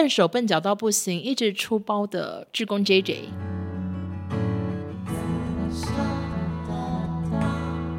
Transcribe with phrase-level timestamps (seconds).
[0.00, 3.16] 笨手笨脚到不行，一直出包的志工 JJ。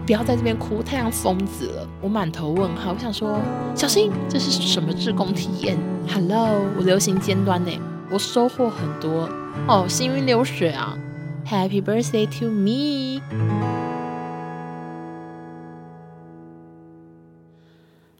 [0.07, 1.87] 不要在这边哭，太像疯子了。
[2.01, 3.39] 我满头问号，我想说，
[3.75, 5.77] 小心，这是什么志工体验
[6.11, 7.71] ？Hello，我流行尖端呢，
[8.09, 9.29] 我收获很多
[9.67, 10.97] 哦，行云流水啊
[11.45, 13.21] ！Happy birthday to me！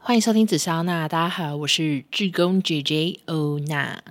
[0.04, 4.02] 欢迎收听紫霄娜，大家好，我是志工 JJ 欧娜。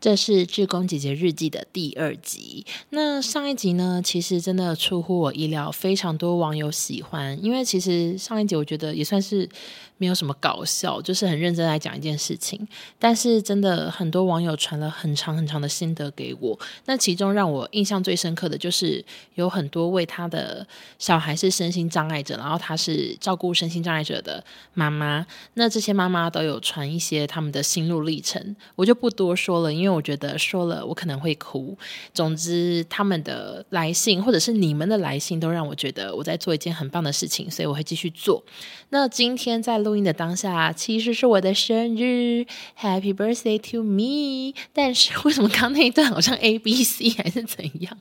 [0.00, 2.64] 这是志工姐姐日记的第二集。
[2.88, 7.38] 那上一集呢，其实真的出乎我意料，非常多网友喜欢。
[7.44, 9.46] 因为其实上一集我觉得也算是
[9.98, 12.66] 没有什么搞笑，就是很认真来讲一件事情。
[12.98, 16.58] 但是真的很多网友传了很长很长的心得给我。
[16.86, 20.66] 那其中让我印象最深刻的就是有很多为他的
[20.98, 25.26] 小孩是身心障碍者，然后他是照顾身心障碍者的妈妈。
[25.52, 29.88] 那这些妈妈都有传一些他们的心路历程，我就不多说了，因为。
[29.98, 31.76] 我觉得说了我可能会哭。
[32.14, 38.44] 总之，他们的来信或者是你们的来信，都让我觉得我在做一件很棒的事情，所以我会继续做。
[38.90, 42.46] 那今天在录音的当下，其实是我的生日
[42.78, 44.54] ，Happy birthday to me！
[44.72, 47.98] 但是为什么刚那一段好像 A B C 还是怎样？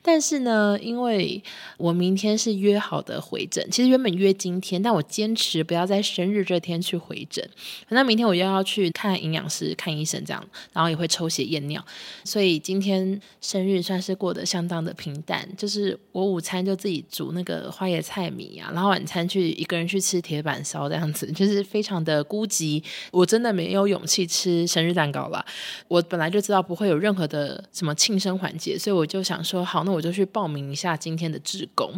[0.00, 1.42] 但是呢，因为
[1.76, 7.46] 我明天是约好的回诊，其实原本约今天，但我坚持不要在生日这天去回诊。
[7.90, 10.42] 那明天我又要去看营养师、看医生，这样，
[10.72, 11.26] 然后也会抽。
[11.28, 11.84] 血验尿，
[12.24, 15.46] 所以今天生日算是过得相当的平淡。
[15.58, 22.82] 就是我午餐就自己煮那个花椰菜米啊，然后晚餐去一个人去吃铁板烧，这样子就是非常的孤寂。
[23.10, 25.44] 我真的没有勇气吃生日蛋糕了。
[25.88, 31.92] 我本来就知道不会有任何的什么庆生环节，所以我就想说，好，那我就去报名一下今天的志工。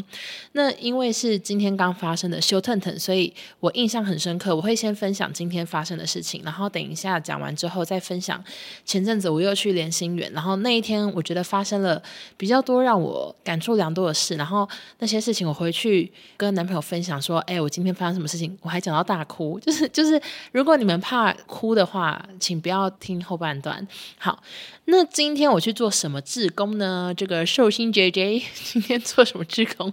[0.52, 4.54] 那因为是今天刚发生的烧烫烫，所以我印象很深刻。
[4.54, 8.42] 我会先分享今天发生的事情，然后等一下讲完之后再分享
[8.84, 9.28] 前阵子。
[9.28, 12.02] 我又去连心园，然后那一天我觉得发生了
[12.36, 14.68] 比较多让我感触良多的事，然后
[15.00, 20.20] 那些事情我回去跟男朋友分享说，哎，我今天发生什么事情，我还讲到大怕哭， 就是就是，
[20.52, 23.86] 如果你们怕哭的话，请不要听后半段。
[24.16, 24.40] 好，
[24.84, 27.12] 那今天我去做什么志工呢？
[27.16, 29.92] 这个寿星 JJ 今天做什么志工？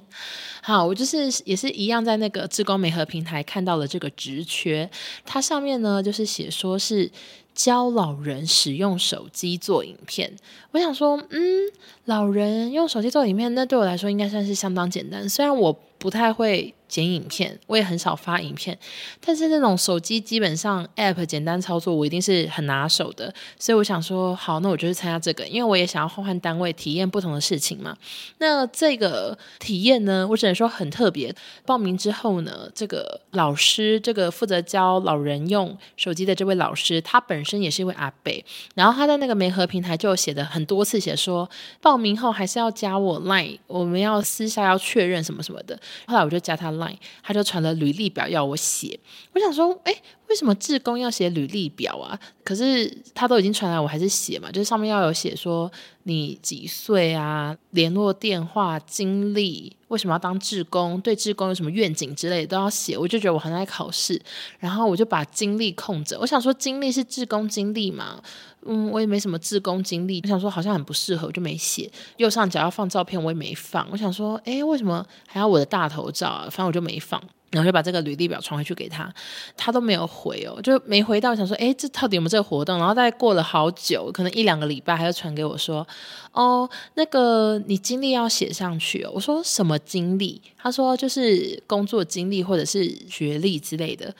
[0.61, 4.87] 好，我就是也是一样，在那个志工媒合平台看到了这个职缺，
[5.25, 7.11] 它上面呢就是写说是。
[7.55, 10.29] 教老人使用手机做影片，
[10.71, 11.39] 我想说，嗯，
[12.03, 16.73] 老人用手机做影片，那对我来说应该算是相当简单，虽然我不太会。
[16.87, 18.77] 剪影片，我也很少发影片，
[19.19, 23.33] 但是那种手机基本上 App 简单操作，我一定是很拿手的。
[23.57, 27.97] 所以我想说，好，那我就去参加这个，因为我也想要换换单位，体验不同的事情嘛。
[28.37, 31.35] 那这个体验呢，我只能说很特别。
[31.65, 38.31] 报名之后呢，这个老师，这个负责教老人用手机的这位老师，他本身也是一位阿伯，
[38.75, 41.49] 然后他在那个媒合平台就写的很多次，写说
[41.81, 45.79] 报名后还是要加我 Line，我们要私下要确认什么什么的。
[46.05, 46.75] 后来我就加他。
[47.23, 48.99] 他就传了履历表要我写，
[49.33, 49.95] 我想说，哎，
[50.27, 52.19] 为什么志工要写履历表啊？
[52.43, 55.71] 可是他都已经传来，我还是写嘛，就是上面要有写说
[56.03, 62.97] 你几岁啊，联络电话、经历，为什么要当志工，对志工有什么愿景之类的都要写。
[62.97, 64.21] 我就觉得我很爱考试，
[64.59, 66.19] 然后我就把经历空着。
[66.19, 68.21] 我想说，经历是志工经历嘛，
[68.65, 70.19] 嗯，我也没什么志工经历。
[70.23, 71.91] 我想说好像很不适合，我就没写。
[72.17, 73.87] 右上角要放照片，我也没放。
[73.91, 76.47] 我想说，哎，为什么还要我的大头照啊？
[76.49, 77.21] 反正我就没放。
[77.55, 79.11] 然后就把这个履历表传回去给他，
[79.55, 81.33] 他都没有回哦，就没回到。
[81.33, 82.77] 想说，哎，这到底有没有这个活动？
[82.77, 85.87] 然后再过了好久，可能一两个礼拜，他就传给我说，
[86.33, 89.11] 哦，那个你经历要写上去哦。
[89.15, 90.41] 我说什么经历？
[90.57, 94.13] 他说就是工作经历或者是学历之类的。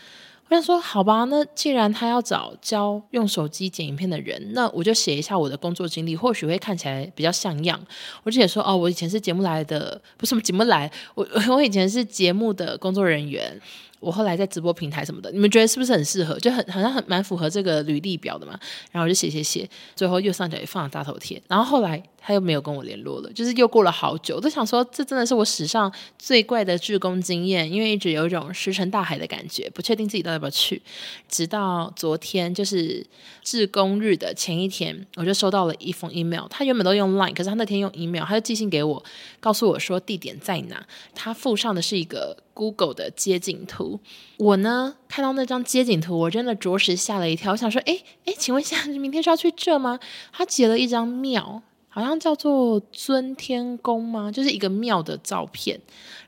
[0.48, 7.80] 我想说，好吧，那既然他要找教用手机剪影片的人，那我就写一下我的工作经历，或许会看起来比较像样。
[8.24, 13.60] 我就写说，哦，我以前是节目来的，不是节目来，我 我以前是节目的工作人员。
[14.02, 16.38] 我后来在直播平台什么的，你们觉得是不是很适合？
[16.38, 18.52] 就很好像很蛮符合这个履历表的嘛。
[18.92, 21.42] 然后我就写写写，最后右上角也放了大头贴。
[21.48, 30.82] 然后后来他又没有跟我联络了，就是又过了好久，我都想说这真的是我史上最怪的志工经验，因为一直有一种石沉大海的感觉，不确定自己到底要不要去。
[31.30, 33.06] 直到昨天，就是
[33.44, 36.48] 志工日的前一天，我就收到了一封 email。
[36.50, 39.04] 他原本都用 Line，可是他那天用 email，他就寄信给我，
[39.40, 40.84] 告诉我说地点在哪。
[41.14, 42.38] 他附上的是一个。
[42.56, 44.00] Google 的街景图，
[44.38, 47.52] 我呢看到那张街景图，我真的着实吓了一跳。
[47.52, 50.00] 我想说，哎哎，请问一下，你明天是要去这吗？
[50.32, 51.62] 他截了一张庙，
[51.96, 54.30] 好像叫做尊天宫吗？
[54.30, 55.80] 就是一个庙的照片，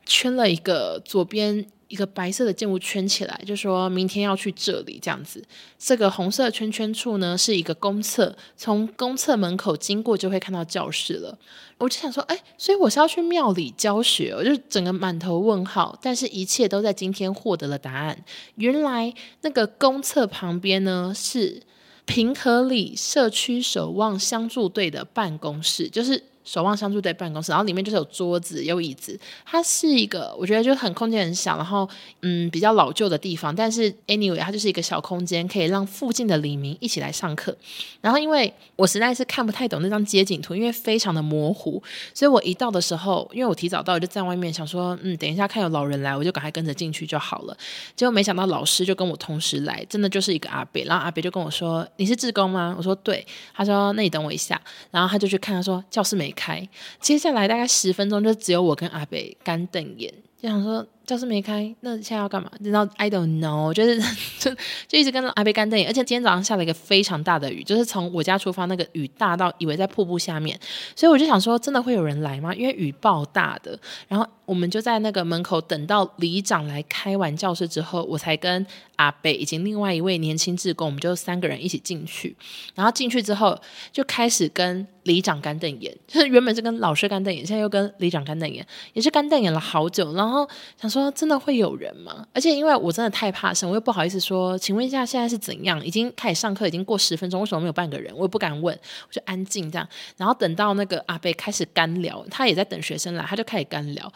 [0.05, 5.43] 圈了一个左边一个白色的建物圈起来，就说明天要去这里这样子。
[5.77, 11.37] 这个红色圈圈处呢，是一个公厕，从公厕门口经过就会看到教室了。
[11.79, 15.99] 我就想说，哎，所以我是要去庙里教学，我就整个满头问号。
[16.01, 18.23] 但是，一切都在今天获得了答案。
[18.55, 21.61] 原来那个公厕旁边呢，是
[22.07, 26.23] 平和里社区守望相助队的办公室，就是。
[26.47, 31.87] 守望相助队办公室，然后里面就是有桌子、有椅子，它是一个我觉得就很空间很小，然后
[32.21, 37.53] 嗯比较老旧的地方，但是 anyway 它就是一个小空间，可以让附近的里民一起来上课。
[37.99, 41.83] 然后因为我实在是看不太懂那张街景图，因为非常的模糊，
[42.13, 47.57] 所以我一到的时候，因为我提早到，我就在外面想说，嗯，等一下看有老人来，我就赶快跟着进去就好了。
[47.97, 56.69] 结果没想到老师就跟我同时来，真的就是一个阿伯，然后阿伯就跟我说：“你是志工吗？”我说：“对。”他说：“那你等我一下。”然后他就去看，他说：“教室没。”开，
[57.01, 60.87] 接下来大概十分钟，就只有我跟阿北干瞪眼，就想说。
[61.07, 62.51] 教室没开，那现在要干嘛？
[62.59, 63.97] 然后 I don't know， 就是
[64.39, 64.53] 就
[64.89, 70.59] 就一直跟阿贝干瞪眼，而且今天早上下了一个非常大的雨，就是从我家出发，那个雨大到以为在瀑布下面，
[70.97, 72.53] 所以我就想说，真的会有人来吗？
[72.53, 73.79] 因为雨暴大的。
[74.09, 78.67] 然后我们就在那个门口等到里长来开完教室之后，我才跟
[78.97, 82.35] 阿贝以及另外一位年轻志工，我们就三个人一起进去。
[82.75, 83.57] 然后进去之后
[83.93, 90.13] 就开始跟里长干瞪眼，就是原本是跟老师干瞪眼，现在又跟里长干瞪眼，也是干瞪眼了好久。
[90.13, 90.45] 然后
[90.81, 90.96] 想说。
[90.97, 92.25] 说真的会有人吗？
[92.33, 95.83] 而且因为我真的太怕生，我又不好意思说，请问一下现在是怎样？
[95.85, 98.13] 已经开始上课，已经过十分钟，为什么没有半个人？
[98.15, 98.77] 我也不敢问，
[99.07, 99.87] 我就安静这样。
[100.17, 104.11] 然后等到那个阿贝开始干聊，他也在等学生来，他就开始干聊，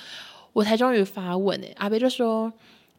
[0.53, 2.51] 我才终于发问诶，阿贝就说：“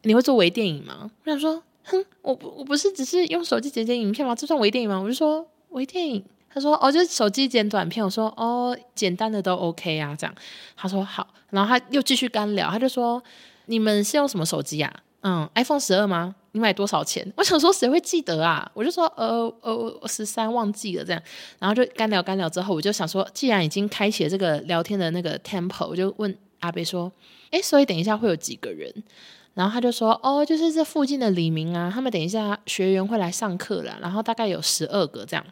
[0.03, 4.35] 你会做微电影吗？”我想说：“哼，我我不是只是用手机剪剪影片吗？
[4.35, 6.25] 这算微电影吗？”我就说：“微电影。”
[6.55, 10.35] 他说：“哦，就是手机剪短片。”我说：“哦，简单的都 OK 啊。”这样
[10.77, 13.23] 他说：“好。”然后他又继续干聊，他就说。
[13.67, 14.93] 你们是用什么手机呀？
[15.23, 16.35] 嗯，iPhone 十二吗？
[16.51, 17.27] 你买多少钱？
[17.37, 18.71] 我想说谁会记得啊？
[18.75, 21.23] 我就说呃呃十三忘记了这样，
[21.59, 27.11] 然后就干聊干聊之后，我就想说，既然已经开启了这个聊天的那个 tempo，我就问阿贝说，
[27.53, 28.93] 诶，所以等一下会有几个人？
[29.55, 35.47] 然后他就说，哦，就是这附近的李明啊，他们等一下学员会来上课了，然后大概有十二个这样，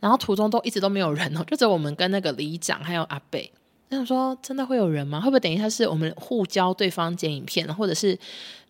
[0.00, 3.52] 然后途中都一直都没有人哦，就只有我们跟那个里长还有阿贝。
[3.92, 5.20] 我想说，真的会有人吗？
[5.20, 8.18] 会不会等一下是我们互教对方剪影片，或者是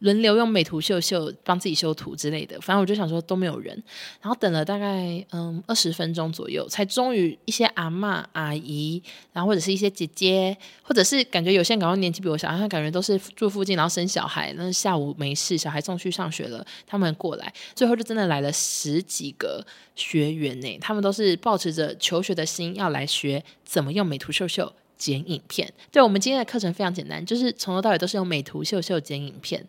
[0.00, 2.60] 轮流用美图秀秀帮自己修图之类的？
[2.60, 3.80] 反正我就想说都没有人，
[4.20, 9.00] 然后等了大概嗯二十分钟左右，才终于一些阿嬷、阿姨，
[9.32, 19.64] 然后或者是一些姐姐，或者是感觉有些人感觉年纪比我小，他感觉都是住附近，然后生小孩，那下午没事，小孩送去上学了，他们过来，最后就真的来了十几个
[19.94, 24.72] 学员呢，他们都是抱持着求学的心要来学怎么用美图秀秀。
[24.96, 29.66] 剪影片，对，我们今天的课程非常简单，就是从头到尾都是用美图秀秀剪影片。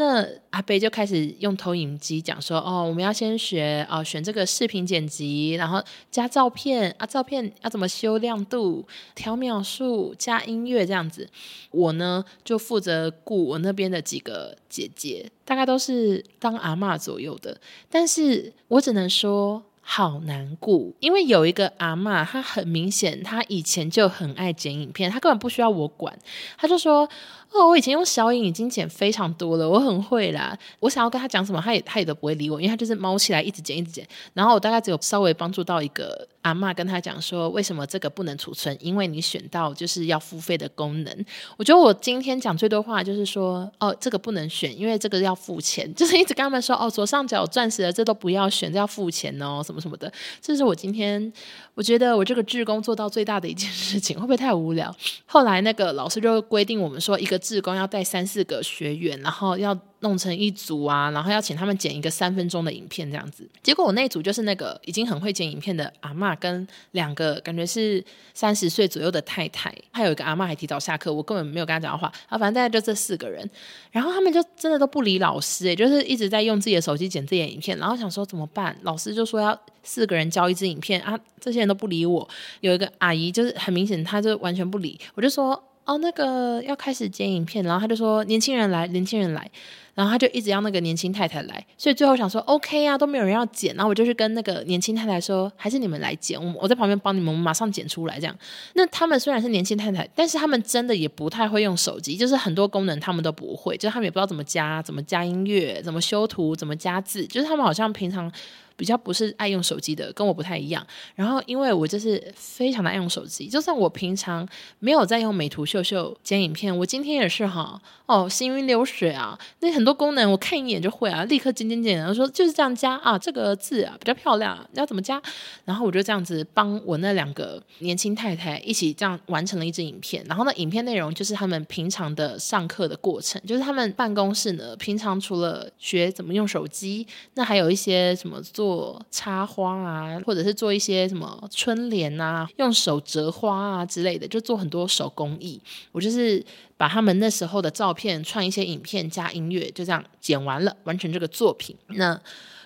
[0.00, 11.28] 那阿北就开始用投影机讲说：“哦，我们要先学哦，选这个视频剪辑，然后加照片啊，照片要怎么修亮度、调秒数、加音乐这样子。”
[11.72, 19.64] 我呢就负责顾我那边的几个姐姐，大概都是当阿嬷左右的，但是我只能说。
[19.90, 26.18] 好难过，因为有一个阿嬷，她很明显，她以前就很爱剪影片，她根本不需要我管，
[26.58, 27.08] 她就说。
[27.50, 30.56] 哦，我以前用小影已经剪非常多了，我很会啦。
[30.80, 34.06] 我想要跟他讲什么，他也他也都不会理我，因为他就是猫起来一直剪一直剪。
[34.34, 41.24] 然后我大概只有稍微帮助到一个阿嬷，跟他讲说为什么这个不能储存，因为你选到就是要付费的功能。
[41.56, 50.12] 我觉得我今天讲最多话就是说，哦，这个不能选，因为这个要付钱， 就是一直跟他们说，哦，左上角有钻石的这都不要选，这要付钱哦，什么什么的。
[50.42, 51.32] 这是我今天
[51.74, 54.94] 我觉得我这个志工做到最大的一件事情，会不会太无聊？
[55.24, 57.37] 后来那个老师就规定我们说一个。
[57.38, 63.48] 志工要带三四个学员，然后要弄成一组啊，然后要请他们剪一个三分钟的影片这样子。
[63.62, 68.04] 结果我那组就是那个已经很会剪影片的阿嬷，跟两个感觉是
[68.34, 72.12] 三十岁左右的太太，还有一个阿嬷还提早下课，我根本没有跟他讲话。
[72.28, 73.48] 啊，反正大概就这四个人，
[73.90, 77.76] 然后他们就真的都不理老师，欸，就是一直在用自己的手机剪自己的影片。
[77.78, 78.76] 然后想说怎么办？
[78.82, 82.28] 老师就说要四个人交一支影片啊，这些人都不理我。
[82.60, 85.60] 有一个阿姨就是很明显，她就完全不理，我就说。
[85.88, 89.50] 哦，那个要开始剪影片，然后他就说年轻人来，年轻人来，
[89.94, 98.38] 然后他就一直要那个年轻太太来，所以最后想说 OK 啊，都没有人要剪，然后我就去跟那个年轻太太说，还是你们来剪，我我在旁边帮你们，我们马上剪出来这样。
[98.74, 108.30] 那他们虽然是年轻太太，但是他们真的也不太会用手机，就是很多功能他们都不会，就是他们也不知道怎么加，怎么加音乐，怎么修图，怎么加字，就是他们好像平常。
[108.78, 110.86] 比较不是爱用手机的，跟我不太一样。
[111.16, 125.20] 然后因为我就是非常的爱用手机，就算我平常没有在用美图秀秀剪影片，我今天也是哈哦，行云流水啊，那很多功能我看一眼就会啊，立刻剪剪剪，然后说就是这样加啊，这个字啊比较漂亮，要怎么加？
[125.64, 130.24] 然后我就这样子帮我那两个年轻太太一起这样完成了一支影片。
[130.28, 145.58] 然后呢，影片内容就是他们平常的上课的过程，就是他们办公室呢，平常除了学怎么用手机，那还有一些什么做做插花啊，或者是做一些什么春联啊，用手折花啊之类的，就做很多手工艺。
[145.90, 146.44] 我就是
[146.76, 151.74] 把他们那时候的照片串一些影片加音乐，就这样剪完了，完成这个作品。
[151.86, 152.20] 那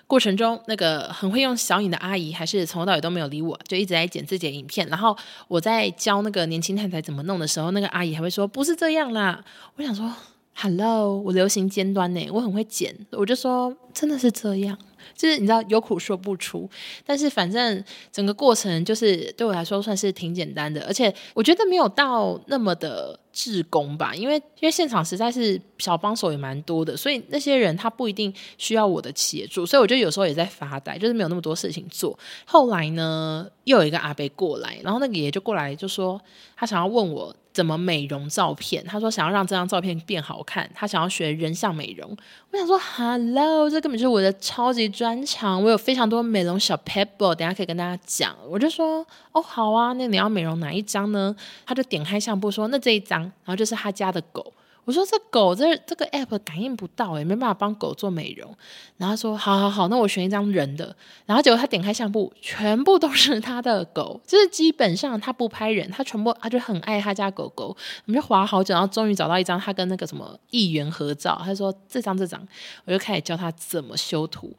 [0.05, 4.85] 过程中，那个很会用小影的阿姨还是从头到尾都没有理我，就一直在剪自己的影片。
[4.89, 5.15] 然后
[5.47, 9.41] 我在教那个年轻太太怎么弄的时候，那个阿姨还会说：“不是这样啦。”
[9.77, 10.13] 我想说。
[10.55, 14.77] Hello，我流行尖端呢，我很会剪，我就说真的是这样，
[15.15, 16.69] 就是你知道有苦说不出，
[17.05, 23.19] 但是反正整个过程就是对我来说算是挺简单的，而且我觉得没有到那么的。
[23.33, 32.17] 志工吧，因为因为现场实在是小帮手也蛮多的，所以那些人他不一定需要我的协助，所以我就有时候也在发呆，就是没有那么多事情做。
[32.45, 36.21] 后来呢，又有一个阿伯过来，然后那个爷就过来就说
[36.55, 42.15] 他想要问我怎么美容照片，他说想要让这张照片变好看，他想要学人像美容。
[42.51, 48.35] 我想说，Hello，这根本就是我的超级专长，我有非常多美容小撇步，等下可以跟大家讲。
[48.47, 51.35] 我就说，哦，好啊，那你要美容哪一张呢？
[51.65, 53.22] 他就点开相簿说，那这一张。
[53.43, 54.53] 然后就是他家的狗，
[54.85, 58.53] 我说这狗这这个 app 感应不到诶，没办法帮狗做美容。
[58.97, 60.95] 然后他说好好好，那我选一张人的。
[61.25, 67.75] 然后结果他点开相簿，全部都是他的狗，就是基本上他不拍人，他全部他就很爱他家狗狗。
[68.05, 71.41] 我们就滑好久，然后终于找到一张他跟那个什么议员合照。
[71.43, 72.45] 他说这张这张，
[72.85, 74.53] 我就开始教他怎么修图。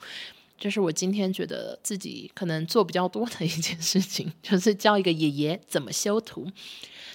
[0.57, 6.47] 就是我今天觉得自己可能做比较多的一件事情， 就是教一个爷爷怎么修图。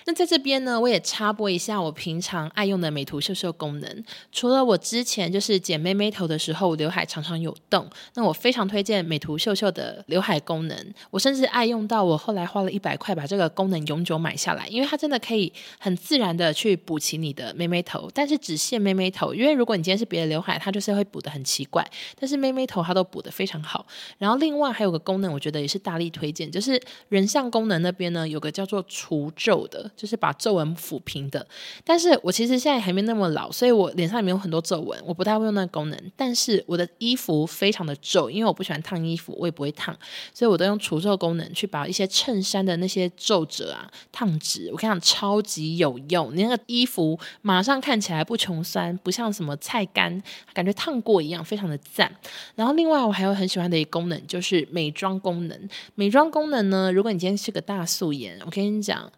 [0.09, 4.03] 那在这边呢，我也插播一下我平常爱用的美图秀秀功能。
[4.31, 10.93] 除了我之前就是剪妹妹头的时候，刘海常常有洞，那我非常推荐美图秀秀的刘海功能。
[11.11, 19.35] 我甚至爱用到我后来花了一百块把这个功能永久买下来，因为它真的可以很自然的去补齐你的妹妹头，但是只限妹妹头。
[19.35, 21.87] 因为如果你今天是别的刘海，它就是会补得很奇怪。
[22.19, 23.85] 但是妹妹头它都补得非常好。
[24.17, 29.87] 然后另外还有个功能，我觉得也是大力推荐，就是人像功能那边呢有个叫做除皱的。
[29.99, 31.45] 就是把皱纹抚平的，
[31.83, 36.11] 但是我其实现在还没那么老，所以我脸上也没有很多皱纹，我不太会用那个功能。
[36.15, 39.93] 但是我的衣服非常的皱，因为我不喜欢烫衣服，我也不会烫，
[40.33, 44.69] 所以我都用除皱功能去把一些衬衫的那些皱褶啊烫直。
[44.71, 52.09] 我跟你讲，超级有用，你那个衣服马上看起来不穷酸，不像什么菜干，感觉烫过一样，非常的赞。
[52.55, 55.69] 然后另外我还有很喜欢的一个功能，就是美妆功能。
[55.95, 59.11] 美妆功能呢，如果你今天是个大素颜，我跟你讲。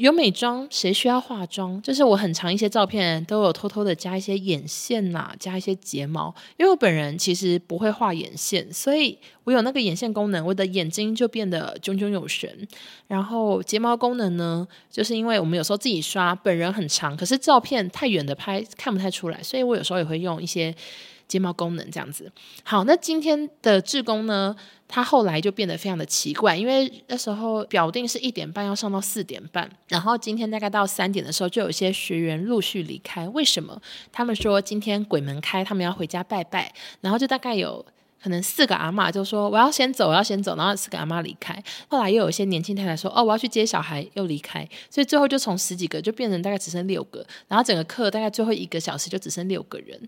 [0.00, 1.78] 有美妆，谁需要化妆？
[1.82, 6.34] 就是我很长一些照片都有偷偷的加一些眼线呐、加一些睫毛。
[6.56, 12.66] 因为我本人其实不会画眼线，所以我有那个眼线功能，我的眼睛就变得炯炯有神。
[13.08, 20.74] 然后睫毛功能呢，就是因为我们有时候自己刷，本人很长，可是照片太远的拍看不太出来，所以我有时候也会用一些。
[21.30, 22.30] 睫毛功能这样子，
[22.64, 24.54] 好，那今天的志工呢，
[24.88, 33.28] 他后来就变得非常的奇怪，因为那时候表定是一点半要上到四点半，然后今天大概到三点的时候，就有一些学员陆续离开。
[33.28, 33.80] 为什么？
[34.10, 37.86] 他们说今天鬼门开，他们要回家拜拜，然后就大概有。
[38.22, 41.58] 可能四个阿嬷就说我要先走，我要先走，然后四个阿嬷离开。
[41.88, 44.60] 后来又有一些年轻太太说哦，我要去接小孩，又离开。
[44.90, 49.98] 所以最后就从十几个就变成大概只剩六个，然后整个课大概最后一个小时就只剩六个人，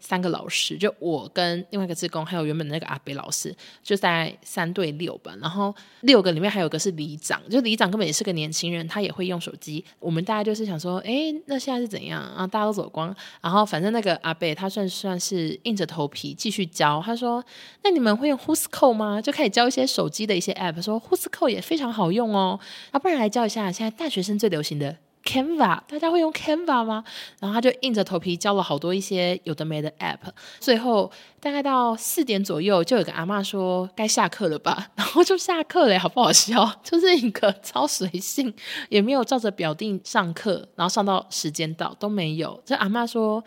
[0.00, 5.34] 三个老师，就我跟另外一个志工，还有原本的那个阿北老师，就在三对六吧。
[5.40, 9.84] 然后六个里面还有个是里长，就里长根本也是个年轻人，他也会用手机。
[9.98, 12.46] 我们大家就是想说，哎，那现在是怎样啊？
[12.46, 17.44] 大家都走光，然后反正那个阿北他算算是硬着头皮继续教，他说。
[17.84, 19.20] 那你们会用 Whoscall 吗？
[19.20, 22.60] 就开始教一些手机的一些 App，说 Whoscall 也非常好用哦。
[22.90, 27.04] 啊，不然来教一下现在大学生最流行的 Canva，大家会用 Canva 吗？
[27.40, 30.18] 然后他就硬着头皮教了好多一些有的没的 App。
[30.60, 31.10] 最后
[31.40, 36.80] 大概到四点左右，就有个阿嬷说该下课了吧， 然后就下课了，好不好笑？
[36.82, 38.52] 就是一个超随性，
[38.88, 42.60] 也没有照着表定上课，然后上到时间到都没有。
[42.64, 43.44] 这阿嬷说。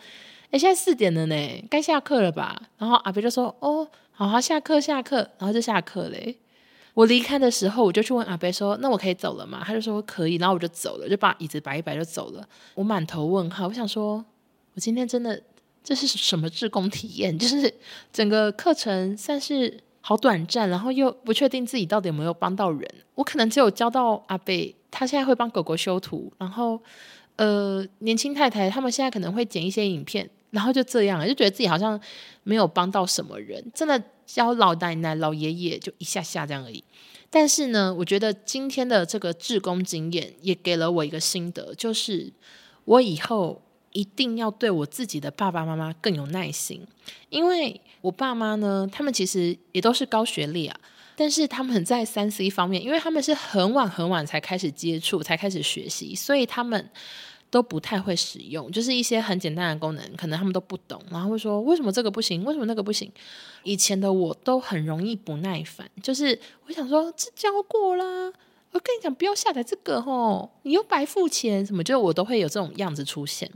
[0.50, 2.60] 哎，现在四点了呢，该下课了吧？
[2.76, 6.36] 然后阿伯就说：“哦，好好下课，下课。”然后就下课嘞。
[6.94, 12.46] 我离开的时候，我就去问阿伯说：“那我可以走了吗？”他就说：“可以。”然后我就走了，就把椅子摆一摆就走了。
[12.74, 14.24] 我满头问号，我想说，
[14.74, 15.42] 我今天真的
[15.82, 17.36] 这是什么志工体验？
[17.38, 17.72] 就是
[18.12, 22.86] 整个课程算是好短暂，然后又不确定自己到底有没有帮到人。
[23.14, 26.78] 我可能只有教到阿伯，他现在会帮狗狗修图，然后
[27.36, 31.98] 呃，年轻太太他们现在可能会剪一些影片，然后就这样，就觉得自己好像
[32.42, 33.64] 没有帮到什么人。
[33.74, 34.02] 真的
[34.34, 36.82] 教老奶奶、老爷爷就一下下这样而已。
[37.28, 42.32] 但是呢，我觉得今天的这个志工经验也给了我一个心得，就是
[42.84, 43.62] 我以后。
[43.94, 46.80] 一定要对我自己的爸爸妈妈更有耐心，
[47.28, 50.80] 因为我爸妈呢，他们其实也都是高学历啊，
[51.14, 56.88] 但是他们在三 C 方面，因为他们是很晚很晚才开始接触，才开始学习，所以他们
[57.52, 63.12] 都不太会使用，就是一些很简单的功能，可能他们都不懂，然后会说为什么这个不行，为什么那个不行？
[63.62, 68.32] 以前的我都很容易不耐烦，就是我想说这教过啦，
[68.70, 73.50] 我跟你讲不要下载这个哦，你又白付钱，什么就我都会有这种样子出现。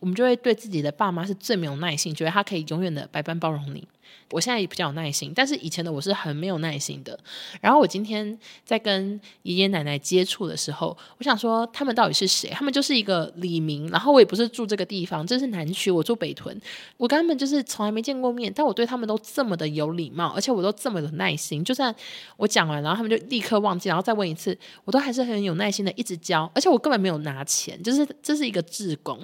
[0.00, 3.86] 我们就会对自己的爸妈是最没有耐心，觉得他可以永远的百般包容你。
[4.30, 7.18] 我现在也比较有耐心，但是以前的我是很没有耐心的。
[7.60, 12.48] 然后我今天在跟爷爷奶奶接触的时候，我想说他们到底是谁？
[12.50, 16.60] 他们就是一个李明，然后我也不是住这个地方，这是南区，我住北屯。
[16.96, 21.62] 我跟他们就是从来没见过面，但我对他们都这么的有礼貌，而且我都这么有耐心。
[21.62, 21.94] 就算
[22.36, 26.50] 我讲完，然后他们就立刻忘记，然后再问一次，我都还是很有耐心的一直教。
[26.54, 29.18] 而且我根本没有拿钱，就是这是一个志工。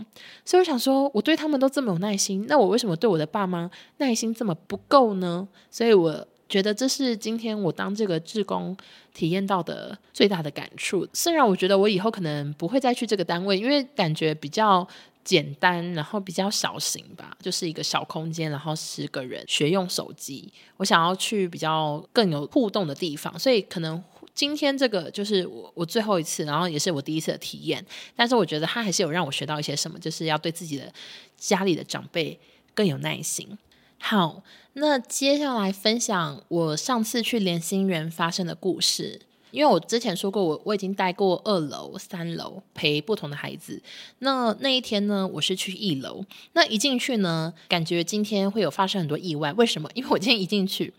[0.45, 5.47] 所以我想说，我对他们都这么有耐心，那我为什么对我的爸妈耐心这么不够呢？
[5.71, 8.75] 所以我觉得这是今天我当这个志工
[9.13, 11.07] 体验到的最大的感触。
[11.13, 14.89] 虽然我觉得我以后可能不会再去这个单位，因为感觉比较
[15.23, 20.51] 简单，然后比较小型吧，就是一个小空间，然后十个人学用手机。
[20.79, 24.03] 我想要去比较更有互动的地方，所以可能
[24.35, 27.85] 今天这个就是我我最后一次，然后也是我第一次的体验。
[28.17, 30.91] 但是我觉得他还是有让我学到一些什么，就是要对自己的
[31.37, 32.39] 家里的长辈
[32.75, 33.47] 更有耐心。
[34.05, 34.43] 好，
[34.73, 39.21] 那接下来分享我上次去连心园发生的故事。
[39.53, 43.81] 因为我之前说过，我我已经待过二楼、三楼陪不同的孩子。
[44.19, 46.25] 那那一天呢，我是去一楼。
[46.55, 49.53] 那一进去呢，感觉今天会有发生很多意外。
[49.53, 49.89] 为什么？
[49.95, 50.93] 因为我今天一进去，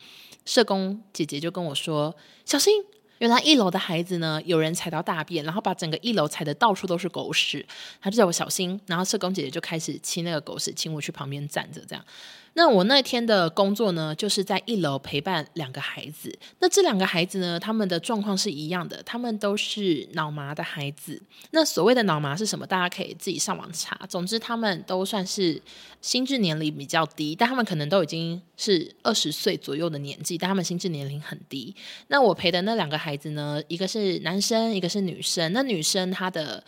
[0.46, 2.74] 社工姐姐就跟我说：“小心，
[3.18, 7.66] 原来一楼的孩子呢，有人踩到大便，然后把整个一楼踩得到处都是狗屎。”
[8.00, 8.80] 他就叫我小心。
[8.86, 12.06] 然后社工姐姐就开始清那个狗屎，请我去旁边站着，这样。
[12.56, 16.32] 那我那天的工作呢，就是在一楼陪伴两个孩子。
[16.60, 21.20] 那这两个孩子呢，他们的状况是一样的，他们都是脑麻的孩子。
[21.50, 22.68] 那所谓的脑麻是什么？
[22.68, 24.00] 大家可以自己上网查。
[24.08, 25.60] 总之，他们都算是
[26.02, 31.76] 心智年龄比较低，但他们可能都已经是二十岁左右的年纪，但他们心智年龄很低。
[32.10, 35.52] 那我陪的那两个孩子呢，一个是男生，一个是女生。
[35.54, 36.64] 那女生她的。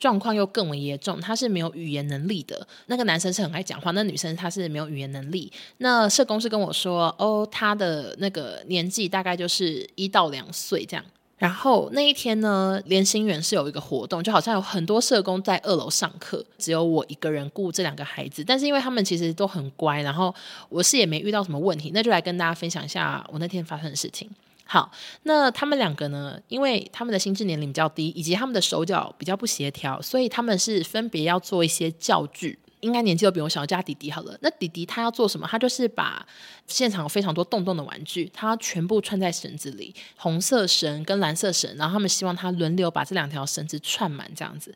[0.00, 2.66] 状况又更为严重，他是没有语言能力的。
[2.86, 5.52] 那个男生是很爱讲话，那女生她是没有语言能力。
[5.76, 11.04] 那社工是跟我说，哦，他的那个年纪大概就是一到两岁这样。
[11.36, 18.42] 然后那一天呢，连心园是有一个活动，就好像有很多社工在二楼上课，只有我一个人顾这两个孩子。
[18.42, 20.34] 但是因为他们其实都很乖，然后
[20.68, 24.28] 我是也没遇到什么问题，那就来跟大家分享一下我那天发生的事情。
[24.72, 24.88] 好，
[25.24, 26.40] 那他们两个呢？
[26.46, 32.56] 因为他们的心智年龄比较低，以及他们的手脚比较不协调，所以他们是分别要做一些教具。
[32.78, 34.38] 应该年纪都比我小，叫弟弟好了。
[34.42, 35.44] 那弟弟他要做什么？
[35.50, 36.24] 他就是把
[36.68, 44.72] 现场有非常多洞洞的玩具，他全部串在绳子里，红色绳跟蓝色绳，然后他们希望他轮流把这两条绳子串满这样子。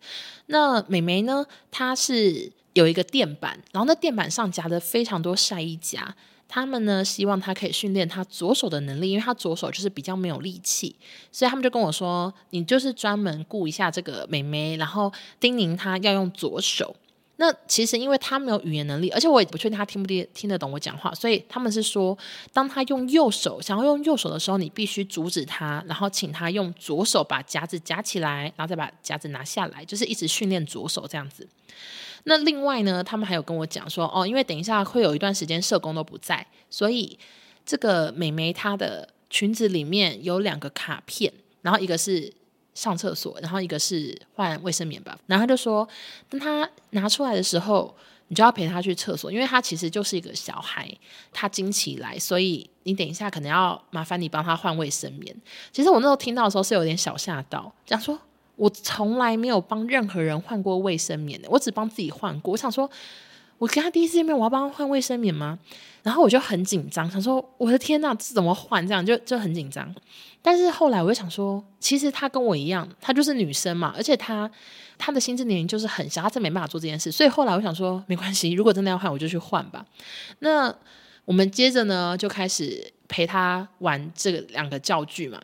[0.47, 1.47] 那美眉呢？
[1.71, 6.17] 她是有一个垫板，然后那垫板上夹着非常多晒衣夹。
[6.49, 10.95] 他们呢，希望他可以训练他左手的能力，因为他左手就是比较没有力气，
[11.33, 16.95] 所以他们就跟我说：“你就是专门顾一下这个妹妹，然后叮咛他要用左手。”
[17.37, 22.17] 那其实因为他没有语言能力，而且我也不确定他听不听听得懂我讲话，所以他们是说，
[22.53, 31.49] 当他用右手想要用右手的时候，你必须阻止他，然后请他用左手把夹子夹起来，然后再把夹子拿下来，就是一直训练左手这样子。
[32.25, 37.19] 那另外呢，他们还有跟我讲说，哦，因为等一下会有一段时间社工都不在，所以
[37.67, 42.33] 这个美眉她的裙子里面有两个卡片，然后一个是
[42.75, 45.19] 上厕所，然后一个是换卫生棉吧。
[45.27, 45.87] 然后他就说，
[46.31, 47.95] 当他拿出来的时候，
[48.29, 50.91] 你就要陪他去厕所，因为他其实就是一个小孩，
[51.31, 55.37] 他经期来，所以你等一下可能要麻烦你帮他换卫生棉。
[55.73, 58.19] 其实我那时候听到的时候是有点小吓到，讲说。
[58.57, 62.53] 我从来没有帮任何人换过卫生棉的，我只帮自己换过。
[62.53, 62.89] 我想说，
[63.59, 65.59] 我跟他第一次见面，我要帮他换卫生棉吗？
[66.03, 68.87] 然后我就很紧张，想说我的天呐，这怎么换？
[68.87, 69.93] 这样就就很紧张。
[70.43, 74.51] 但是后来我就想说，其实她跟我一样，她就是女生嘛，而且她
[74.99, 77.11] 她的心智年龄就是很小，他真没办法做这件事。
[77.11, 79.85] 所以后来我想说，没关系，如果真的要换，我就去换吧。
[80.41, 80.73] 那
[81.25, 85.41] 我们接着呢，就开始陪他玩这两个教具嘛。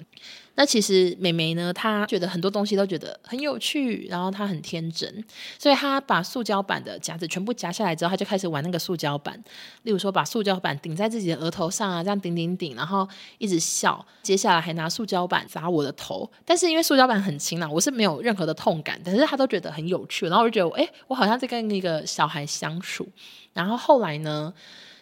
[0.60, 5.24] 那其实妹妹呢，她觉得很多东西都觉得很有趣，然后她很天真，
[5.58, 9.42] 所以她把塑胶板的夹子全部夹下来之后，她就开始玩那个塑胶板。
[9.84, 14.06] 例如说，把塑胶板顶在自己的额头上啊，这样顶顶顶，然后一直笑。
[14.22, 23.08] 接下来还拿塑胶板砸我的头，但是因为塑胶板很轻啦，我是没有任何的痛感，但是她都觉得很有趣，然后我就觉得，哎，我好像在跟那个小孩相处。
[23.54, 24.52] 然后后来呢，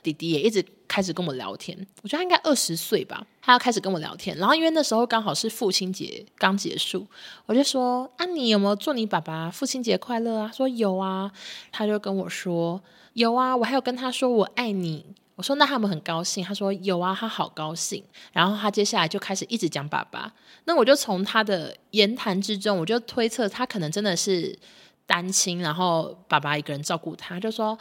[0.05, 0.64] 弟弟也一直
[0.99, 4.37] 开始跟我聊天，我觉得他应该二十岁吧，他要开始跟我聊天。
[4.37, 7.07] 然后因为那时候刚好是父亲节刚结束，
[7.47, 11.31] 我就说：“啊，你有没有祝你爸爸父亲节快乐啊？”说有啊，
[11.71, 12.83] 他就跟我说
[13.15, 15.07] ：“有啊，我还有跟他说我爱你。”
[15.37, 18.03] 我说：“那他们很高兴。”他说：“有啊，他好高兴。”
[18.35, 20.33] 然后他接下来就开始一直讲爸爸。
[20.65, 24.59] 那我就从他的言谈之中，我就推测他可能真的是
[25.07, 27.79] 单亲，然后爸爸一个人照顾他，就说。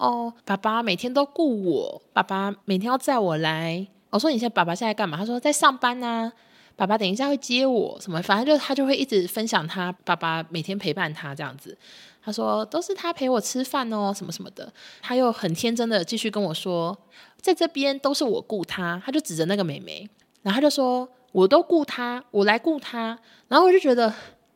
[0.00, 3.86] 哦，爸爸每天都顾我，爸爸每天要载我来。
[4.08, 6.32] 我说：“你现在爸爸现在干嘛？”他说：“在上班呢。”
[6.74, 8.22] 爸爸等一下会接我，什么？
[8.22, 11.76] 反正就他就会一直分享他爸爸每天陪伴他这样子。
[12.24, 16.96] 他说：“都是他陪我吃饭哦，什么什么的。”他又很天真的继续跟我说
[17.38, 20.08] ：“在这边都是我顾他。”他就指着那个妹妹，
[20.40, 24.10] 然后他就说：“我都顾他，我来顾他。”然后我就觉得，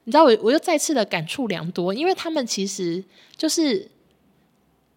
[0.05, 3.05] 你知道，我我又再次的感触良多，因为他们其实
[3.37, 3.91] 就是。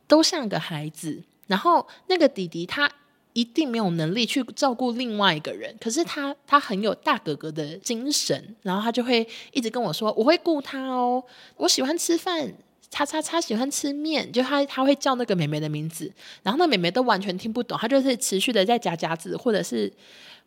[0.07, 2.89] 都像个孩子，然后那个弟弟他
[3.33, 11.23] 一定没有能力去照顾另外一个人，可是他他很有大哥哥的精神，然后他就会一直跟我说：“我会顾他哦，
[11.57, 12.51] 我喜欢吃饭，
[12.89, 19.91] 叉叉叉喜欢吃面。”就他他会叫那个妹妹的名字，然后那妹妹都完全听不懂，他就是持续的在夹夹子或者是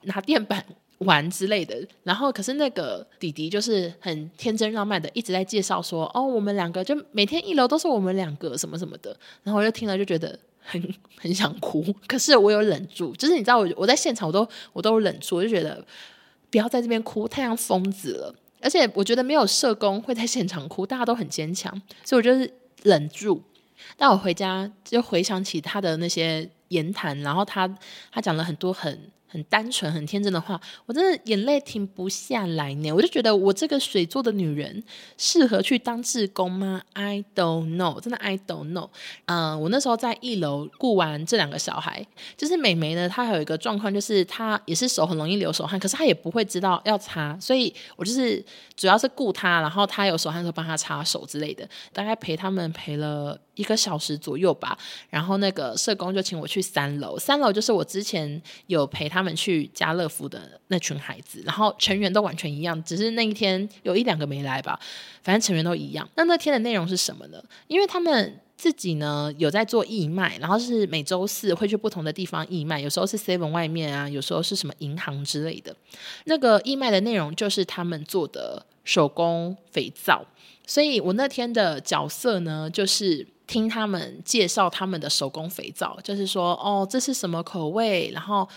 [0.03, 0.65] 拿垫板。
[1.01, 15.83] 玩之类的，然后可是那个弟弟就是很天真浪漫的，一直在介绍说：“哦，我们两个就每天一楼都是我们两个什么什么的。”然后我就听了就觉得很很想哭，可是我有忍住，就是你知道我我在现场我都我都忍住，我就觉得
[16.51, 18.35] 不要在这边哭，太像疯子了。
[18.61, 21.73] 而且我觉得没有社工会在现场哭，大家都很坚强，
[22.05, 23.43] 所以我就是忍住。
[23.97, 27.67] 但我回家就回想起他的那些言谈，然后他
[28.13, 29.11] 他讲了很多很。
[29.31, 32.91] 很单纯、很天真的话，我真的眼泪停不下来呢。
[32.91, 34.83] 我就觉得我这个水做的女人
[35.17, 38.91] 适合去当志工吗？I don't know，真的 I don't know。
[39.27, 42.05] 嗯、呃，我那时候在一楼顾完这两个小孩，
[42.37, 54.77] 就是美眉呢，她还有一个状况，就是她也是手很容易流手汗，可是她也不会知道要擦，所以我就是主要是顾她，然后她有手汗的时候帮她擦手之类的，大概陪他们陪了一个小时左右吧。
[55.09, 59.20] 然后那个社工就请我去三楼，三楼就是我之前有陪他。
[59.21, 64.81] 他们去家乐福的那群孩子，然后成员都完全一样，只是那一天有一两个没来吧，
[65.23, 66.09] 反正成员都一样。
[66.15, 67.39] 那那天的内容是什么呢？
[67.67, 75.77] 因为他们自己呢有在做义卖，然后是每周四会去不同的地方义卖，有时候是 Seven 外面啊，有时候是什么银行之类的。
[76.25, 80.25] 那个义卖的内容就是他们做的手工肥皂，
[80.67, 83.27] 所以我那天的角色呢就是。
[83.51, 88.09] 听他们介绍他们的手工肥皂，就是说哦，这是什么口味？
[88.15, 88.49] 然后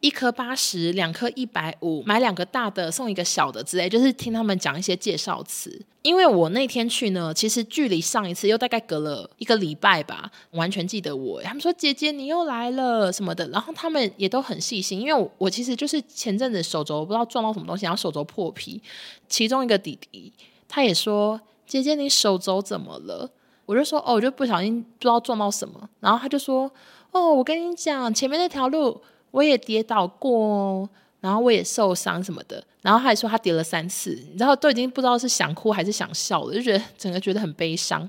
[0.00, 5.80] 一颗八十，两颗一百五，买两个大的送一个小的之类，就是听他们讲一些介绍词。
[6.02, 11.42] 因为我那天去呢，其实距离上一次又大概隔了一个礼拜吧，完全记得我。
[11.42, 18.80] 他们说姐姐你又来了什么的，然后他们也都很细心，因为我，我其实就是前阵子手肘不知道撞到什么东西，然后手肘破皮。
[19.28, 20.32] 其中一个弟弟
[20.66, 23.30] 他也说姐姐你手肘怎么了？
[23.66, 26.70] 我就说哦，我就不小心不知道撞到什么，然后他就说
[27.12, 28.98] 哦，我跟你讲，前面那条路
[29.30, 30.88] 我也跌倒过，
[31.20, 38.08] 然后我也受伤什么的，然后他还说他跌了三次，然后都已经不知道是想哭还是想笑了，就觉得整个觉得很悲伤。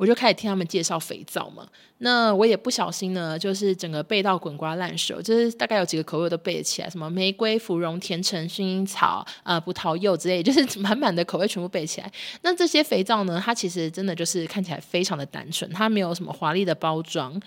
[0.00, 12.10] 我就开始听他们介绍肥皂嘛，那我也不小心呢，就是整个背到滚瓜烂熟，就是大概有几个口味都背起来，什么玫瑰、芙蓉、甜橙、薰衣草、啊、葡萄柚之类，就是 满满的口味全部背起来。
[12.40, 17.38] 那这些肥皂呢，它其实真的就是看起来非常的单纯，它没有什么华丽的包装，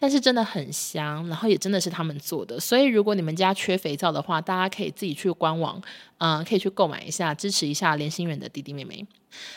[0.00, 2.58] 但是真的很香，然后也真的是他们做的。
[2.58, 5.80] 所以如果你们家缺肥皂的话，大家可以自己去官网，
[6.18, 9.06] 嗯、呃，可以去购买一下，支持一下连心远的弟弟妹妹。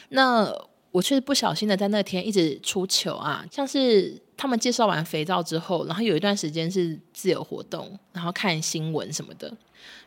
[0.09, 0.55] 那。
[0.93, 9.51] 我却不小心的在那天一直出糗啊，像是他们介绍完肥皂之后，然后有一段时间是自由活动，然后看新闻什么的，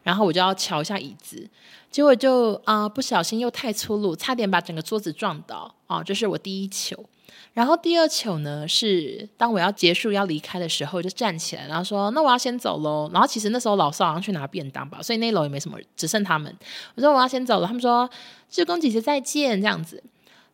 [0.04, 1.44] 然后我就要乔一下椅子，
[1.90, 7.04] 结果就啊、不小心又太粗鲁，差点把整个桌子撞倒啊，这是我第一糗。
[7.52, 13.10] 然后第二糗呢是当我要结束要离开的时候，就站起来，然后说那我要先走喽。
[13.12, 16.54] 然后其实那时候老师好像去拿便当吧，所以那楼也没什么，只剩他们。
[16.94, 18.08] 我说我要先走了，他们说
[18.48, 20.00] 志工姐姐再见这样子。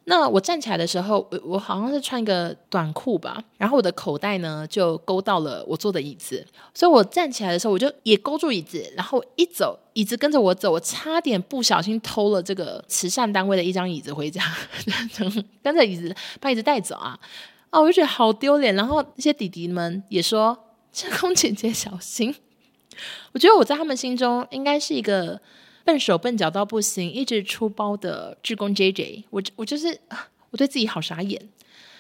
[0.05, 14.43] 那我站起来的时候，我我好像是穿一个短裤吧，然后我的口袋呢就勾到了我坐的椅子，所以我站起来的时候，我就也勾住椅子，然后一走，椅子跟着我走，我差点不小心偷了这个慈善单位的一张椅子回家，
[15.62, 17.17] 跟着椅子把椅子带走啊！
[17.71, 18.75] 啊，我就觉得好丢脸。
[18.75, 20.59] 然后那些弟弟们也说
[20.93, 22.35] ：“志工姐姐小心。”
[23.33, 25.41] 我觉得我在他们心中应该是一个。
[25.85, 29.99] 笨手笨脚到不行，一直出包的志工 JJ，我我就是
[30.51, 31.49] 我对自己好傻眼。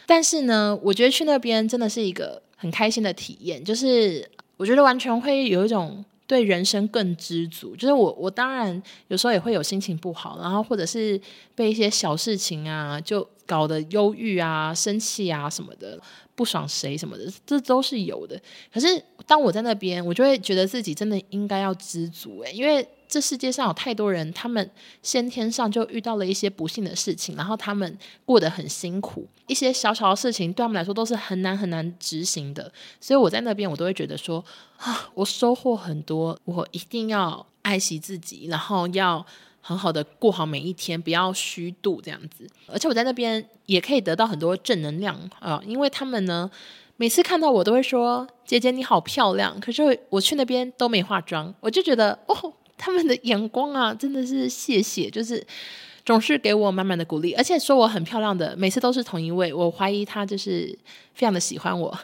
[0.06, 7.74] 但是呢，我觉得去那边真的是一个很开心的体验，就是我觉得完全会有一种对人生更知足。
[7.74, 11.18] 就是我我当然有时候也会有心情不好，然后或者是
[11.54, 15.98] 被一些小事情啊就搞得忧郁啊、生气啊什么的，
[16.34, 18.38] 不爽谁什么的，这都是有的。
[18.72, 22.86] 可是当我在那边，我就会觉得自己真的应该要知足诶，因为。
[23.12, 24.70] 这世界上有太多人，他们
[25.02, 32.72] 先天上就遇到了一些不幸的事情，然后他们过得很辛苦，一些小小的事情对他们来说都是很难很难执行的。
[33.02, 34.42] 所以我在那边，我都会觉得说
[34.78, 39.22] 啊，我收获很多，我一定要爱惜自己，然后要
[39.60, 42.48] 很好的过好每一天，不要虚度这样子。
[42.66, 46.50] 而且我在那边也可以得到很多正能量啊，因为他们呢，
[46.96, 52.54] 每次看到我都会说：“姐姐你好漂亮。”可是我去那边都没化妆，我就觉得哦。
[52.84, 55.46] 他们的眼光啊，真的是谢谢，就是
[56.04, 59.54] 总是给我满满的鼓励，而且说我很漂亮的，每次都是同一位。
[59.54, 60.76] 我怀疑他就是
[61.14, 61.96] 非常的喜欢我。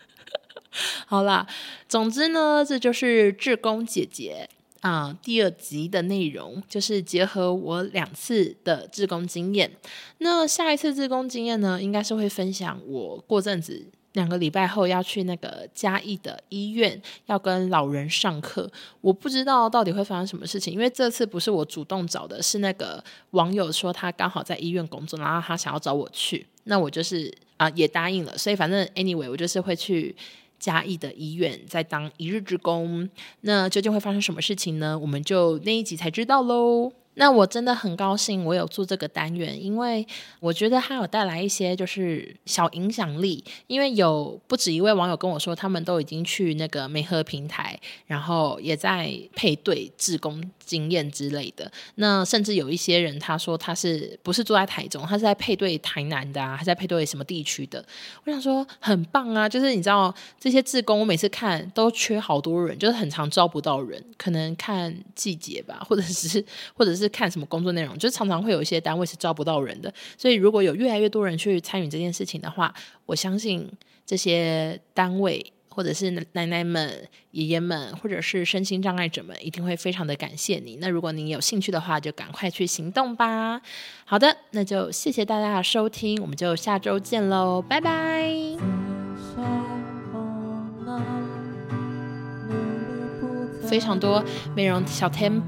[1.06, 1.46] 好啦，
[1.86, 4.48] 总之呢，这就是志工姐姐
[4.80, 9.70] 啊、第二集的内容，就是结合我两次的志工经验。
[10.18, 13.86] 那下一次志工经验呢，应该是会分享我过阵子。
[14.16, 18.68] 两个礼拜后要去那个嘉义的医院，要跟老人上课。
[19.02, 23.02] 我不知道到底会发生什么事情，因为这次不是我主动找的，是那个
[23.32, 28.36] 网友说他刚好在医院工作，然后他想要找我去，那我就是啊也答应了。
[28.36, 30.16] 所以反正 anyway，我就是会去
[30.58, 33.08] 嘉义的医院再当一日之工。
[33.42, 34.98] 那究竟会发生什么事情呢？
[34.98, 36.90] 我们就那一集才知道喽。
[37.18, 40.06] 那我真的很高兴，我有做这个单元，因为
[40.38, 43.42] 我觉得它有带来一些就是小影响力。
[43.66, 51.72] 因为有不止一位网友跟我说，他们都已经去那个媒合平台，然后也在配对志工经验之类的。
[51.94, 57.82] 那甚至有一些人他说他是不是住在台中，他是在配对台南的啊，还在配对什么地区的？
[58.26, 67.05] 我想说很棒啊，就是你知道这些志工，我每次看都缺好多人，就是很常招不到人，可能看季节吧，或者是或者是。
[67.08, 72.72] 看什么工作内容，就常常会有一些单位是招不到人的，所以如果有越来越多人去参与这件事情的话，
[73.06, 73.70] 我相信
[74.04, 80.78] 这些单位或者是奶奶们、爷爷们，或者是身心障碍者们，一定会非常的感谢你。
[80.80, 83.60] 那如果你有兴趣的话，就赶快去行动吧。
[84.04, 88.32] 好的，那就谢谢大家的收听，我们就下周见喽，拜拜。
[93.68, 95.42] 非常多美容小 tem。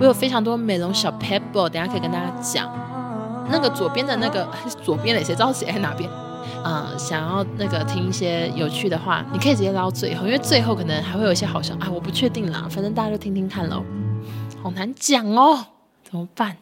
[0.00, 2.68] 我有非常多美容小撇步，等下可以跟大家讲。
[3.50, 4.48] 那个左边的那个
[4.82, 6.08] 左边的，谁知道写在哪边？
[6.64, 13.82] 嗯、想要那个听一些有趣的话，你可以直接捞最后，因为最后可能还会有一些好笑啊，我不确定啦，反正大家就听听看喽。
[14.62, 15.66] 好难讲哦，
[16.02, 16.56] 怎么办？